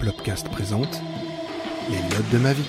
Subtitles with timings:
[0.00, 0.98] Plopcast présente
[1.90, 2.64] Les notes de ma vie.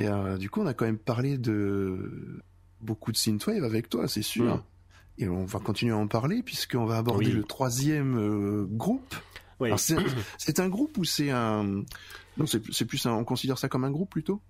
[0.00, 2.40] Euh, du coup, on a quand même parlé de
[2.80, 4.56] beaucoup de synthwave avec toi, c'est sûr.
[4.56, 4.73] Mm.
[5.18, 7.32] Et on va continuer à en parler puisqu'on va aborder Oui.
[7.32, 9.14] le troisième euh, groupe.
[9.60, 9.70] Oui.
[10.38, 11.62] C'est un groupe ou c'est un
[12.36, 13.12] non c'est plus un...
[13.12, 14.40] on considère ça comme un groupe plutôt?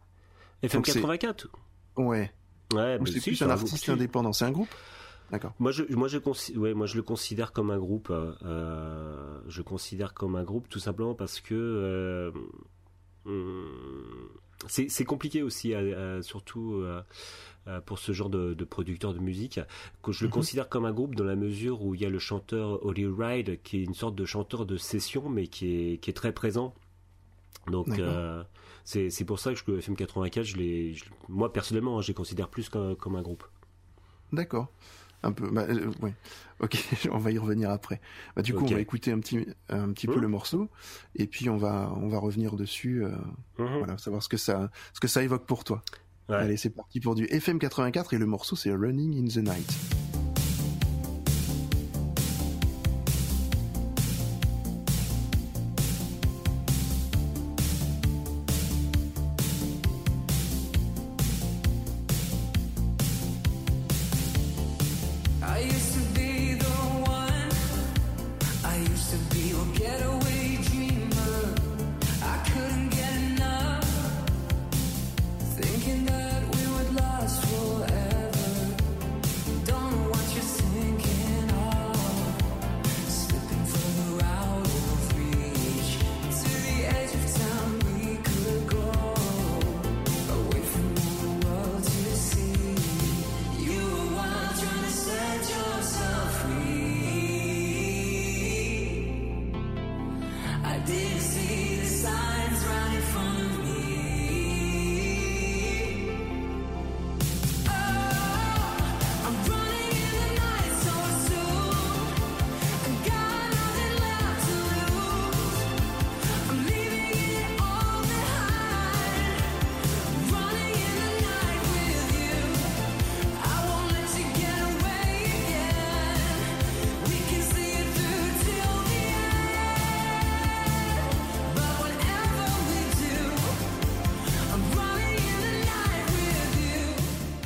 [0.63, 1.49] FM donc c'est- 84.
[1.99, 2.33] ouais
[2.73, 4.71] Ouais, ou mais c'est si, plus un un artiste indépendant c'est un groupe?
[5.31, 6.19] D'accord Moi, je, moi, je,
[6.57, 8.09] ouais, moi, je le considère comme un groupe.
[8.11, 12.31] euh, euh, je considère comme un groupe tout simplement parce que euh,
[14.67, 16.75] c'est c'est compliqué aussi, euh, euh, surtout
[17.67, 19.61] euh, pour ce genre de, de producteur de musique,
[20.03, 20.33] que je le Mhm.
[20.35, 23.61] considère comme un groupe dans la mesure où il y a le chanteur Holly Ride
[23.63, 26.75] qui est une sorte de chanteur de session, mais qui est, qui est très présent.
[27.67, 28.43] Donc euh,
[28.85, 30.95] c'est pour ça que je, que FM 84, je les,
[31.31, 33.45] moi personnellement, hein, je les considère plus comme, comme un groupe.
[34.33, 34.69] d'accord
[35.25, 36.15] un peu bah, euh, ouais
[36.61, 36.77] ok
[37.11, 38.01] on va y revenir après
[38.37, 40.21] bah du coup on va écouter un petit un petit peu Mhm.
[40.23, 40.69] le morceau
[41.17, 43.11] et puis on va on va revenir dessus euh,
[43.59, 43.79] Mhm.
[43.79, 45.83] voilà savoir ce que ça ce que ça évoque pour toi
[46.29, 46.37] Ouais.
[46.37, 50.04] allez c'est parti pour du FM 84 et le morceau c'est Running in the Night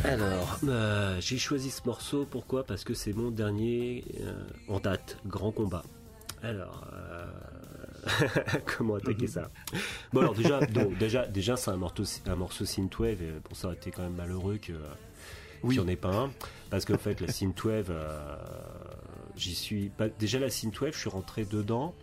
[0.09, 2.65] Alors, euh, j'ai choisi ce morceau, pourquoi?
[2.65, 4.33] Parce que c'est mon dernier euh,
[4.69, 5.83] en date, grand combat.
[6.43, 7.27] Alors, euh,
[8.79, 9.49] comment attaquer ça?
[10.13, 13.21] Bon alors déjà, donc, déjà, déjà c'est un morceau, un morceau synthwave.
[13.23, 14.73] Et bon, ça aurait été quand même malheureux que
[15.63, 15.75] Oui.
[15.75, 16.31] qu'il n'y en ait pas un,
[16.71, 17.93] parce qu'en fait la synthwave,
[19.37, 19.89] j'y suis.
[19.91, 21.95] pas- déjà la synthwave, je suis rentré dedans.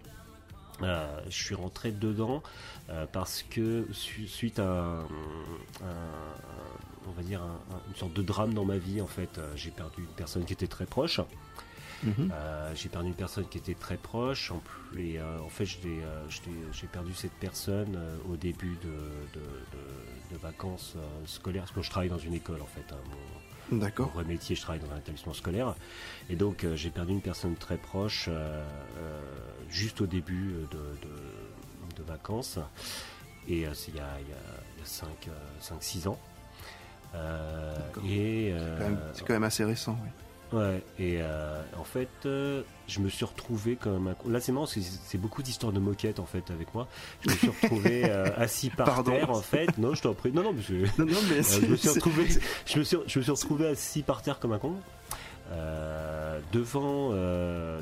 [0.82, 2.44] Euh, je suis rentré dedans
[2.90, 5.06] euh, parce que su- suite à un, un-
[7.08, 9.52] on va dire un- un- une sorte de drame dans ma vie en fait euh,
[9.56, 11.20] j'ai perdu une personne qui était très proche
[12.04, 12.30] Mhm.
[12.34, 15.66] Euh, j'ai perdu une personne qui était très proche en plus et euh, en fait
[15.66, 18.90] j'ai perdu cette personne euh, au début de,
[19.40, 20.96] de, de- de vacances
[21.26, 22.98] scolaires parce que je travaille dans une école en fait hein,
[23.72, 25.74] mon, d'accord mon vrai métier, je travaille dans un établissement scolaire.
[26.30, 28.30] Et donc, j'ai perdu une personne très proche
[29.70, 32.60] juste au début de, vacances.
[33.48, 36.20] Et c'est il y a, il y a 5-6 ans.
[37.14, 38.04] Euh, D'accord.
[38.08, 40.10] et C'est quand même- euh, c'est quand même assez récent oui.
[40.54, 44.16] Ouais, et euh, en fait, euh, je me suis retrouvé comme un...
[44.32, 46.88] Là, c'est marrant, c'est beaucoup d'histoires de moquettes, en fait, avec moi.
[47.26, 49.12] Je me suis retrouvé euh, assis par Pardon.
[49.12, 49.76] terre, en fait.
[49.80, 50.32] Non, je t'en prie.
[50.32, 50.88] Non, non, monsieur...
[51.00, 52.28] non non mais je me suis retrouvé,
[52.66, 54.76] je me suis, je me suis retrouvé assis par terre comme un con,
[56.54, 57.10] devant,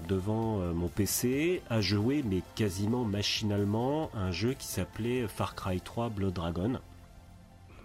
[0.07, 6.09] devant mon PC, à jouer, mais quasiment machinalement, un jeu qui s'appelait Far Cry 3
[6.09, 6.79] Blood Dragon,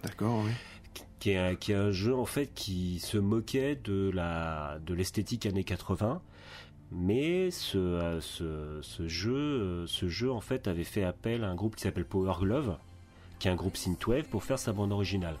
[0.03, 0.51] d'accord oui
[1.19, 4.93] qui est, un, qui est un jeu en fait qui se moquait de la, de
[4.93, 6.21] l'esthétique années 80.
[6.91, 11.49] Mais ce, euh, ce, ce jeu, euh, ce jeu en fait avait fait appel à
[11.49, 12.77] un groupe qui s'appelle Power Glove,
[13.37, 15.37] qui est un groupe synthwave pour faire sa bande originale.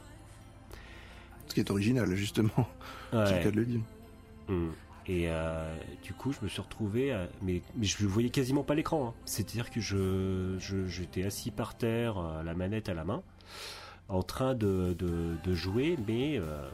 [1.47, 2.49] ce qui est original justement
[3.11, 3.43] c'est le Ouais.
[3.43, 3.81] cas de le dire
[4.47, 4.69] Mm.
[5.07, 8.75] Et euh, du coup, je me suis retrouvé, à- mais, mais je voyais quasiment pas
[8.75, 9.07] l'écran.
[9.09, 9.13] hein.
[9.25, 10.55] C'est-à-dire que je,
[10.87, 13.23] j'étais assis par terre, la manette à la main,
[14.09, 16.67] en train de, de, de jouer, mais euh,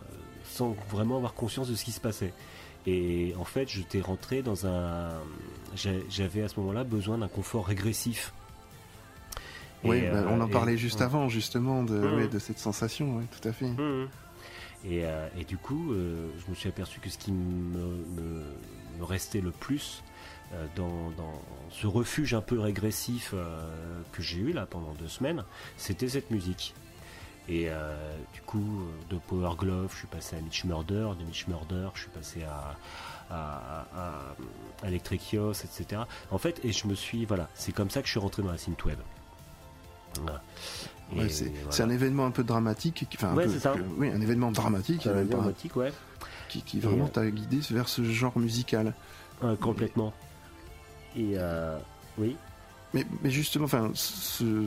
[0.46, 2.34] sans vraiment avoir conscience de ce qui se passait.
[2.88, 5.10] Et en fait, j'étais rentré dans un.
[5.76, 8.32] j'a- J'avais à ce moment-là besoin d'un confort régressif.
[9.84, 13.18] Oui, bah, euh, on en et- parlait juste avant, justement, de, ouais, de cette sensation,
[13.18, 13.66] oui, tout à fait.
[14.86, 18.44] Et, euh, et du coup, euh, je me suis aperçu que ce qui me, me-
[19.00, 20.04] me restait le plus
[20.54, 21.42] euh, dans, dans
[21.72, 23.64] ce refuge un peu régressif euh,
[24.12, 25.44] que j'ai eu là pendant deux semaines,
[25.76, 26.76] c'était cette musique.
[27.48, 27.96] Et euh,
[28.34, 31.90] du coup, euh, de Power Glove, je suis passé à Mitch Murder, de Mitch Murder,
[31.94, 32.76] je suis passé à,
[33.30, 34.36] à, à-
[34.84, 36.02] à Electric etc.
[36.32, 38.52] En fait, et je me suis, voilà, c'est comme ça que je suis rentré dans
[38.52, 38.98] la synthwave.
[40.22, 40.42] Voilà.
[41.16, 41.84] Ouais, c'est voilà.
[41.86, 43.76] un événement un peu dramatique, enfin, un Ouais, peu- ça.
[43.98, 45.94] oui, un événement dramatique, bien, pas- Motique, ouais.
[46.50, 48.94] qui, vraiment euh, t'a guidé vers ce genre musical.
[49.62, 50.14] Complètement.
[51.16, 51.78] Et euh,
[52.18, 52.38] oui.
[52.94, 54.66] Mais, mais justement, enfin, ce-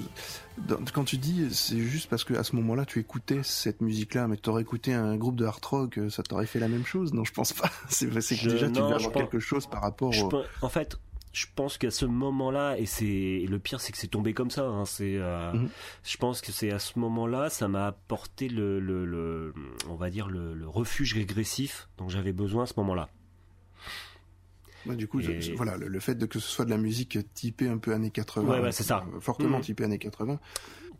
[0.58, 4.28] dans- quand tu dis, c'est juste parce que à ce moment-là, tu écoutais cette musique-là,
[4.28, 7.14] mais t'aurais écouté un groupe de hard rock, euh, ça t'aurait fait la même chose
[7.14, 7.70] Non, je pense pas.
[7.88, 10.42] C'est que déjà, tu non, avoir pense- quelque chose par rapport Je au...
[10.60, 10.98] en fait,
[11.32, 14.64] je pense qu'à ce moment-là, et c'est le pire, c'est que c'est tombé comme ça.
[14.66, 15.68] hein, c'est, euh, Mhm.
[16.04, 19.54] je pense que c'est à ce moment-là, ça m'a apporté le, le, le-
[19.88, 23.08] on va dire le, le refuge régressif dont j'avais besoin à ce moment-là.
[24.86, 26.70] Ouais, du coup, je- Et- je- voilà, le, le fait de que ce soit de
[26.70, 29.04] la musique typée un peu années 80, Ouais, ouais, c'est ça.
[29.14, 29.64] euh, fortement Mhm.
[29.64, 30.38] typée années 80,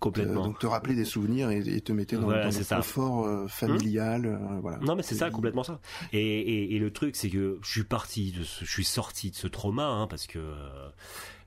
[0.01, 0.41] Complètement.
[0.43, 2.77] euh, donc te rappeler des souvenirs et, et te mettre dans, Voilà, dans c'est le.
[2.77, 2.81] Mmh.
[2.81, 4.79] confort euh, familial, euh, voilà.
[4.79, 5.81] Non mais c'est ça complètement ça.
[6.13, 9.31] Et, et, et le truc c'est que je suis parti de ce, je suis sorti
[9.31, 10.89] de ce trauma hein, parce que euh,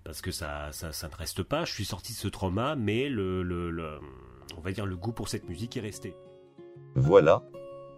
[0.03, 1.63] parce que ça, ça ça ne reste pas.
[1.65, 3.99] Je suis sorti de ce trauma, mais le, le, le
[4.57, 6.13] on va dire le goût pour cette musique est resté.
[6.95, 7.43] Voilà.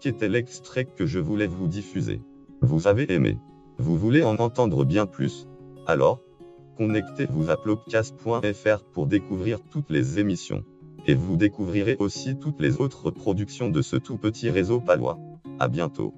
[0.02, 2.22] Qu'était l'extrait que je voulais vous diffuser.
[2.62, 3.38] Vous avez aimé.
[3.78, 5.48] Vous voulez en entendre bien plus?
[5.88, 6.22] Alors,
[6.78, 10.64] connectez-vous à plopcast.fr pour découvrir toutes les émissions.
[11.06, 15.18] Et vous découvrirez aussi toutes les autres productions de ce tout petit réseau palois.
[15.60, 16.14] À bientôt.